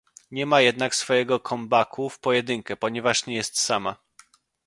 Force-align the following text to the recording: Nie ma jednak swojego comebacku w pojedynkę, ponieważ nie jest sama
Nie 0.31 0.45
ma 0.45 0.61
jednak 0.61 0.95
swojego 0.95 1.39
comebacku 1.39 2.09
w 2.09 2.19
pojedynkę, 2.19 2.75
ponieważ 2.77 3.25
nie 3.25 3.35
jest 3.35 3.59
sama 3.59 3.95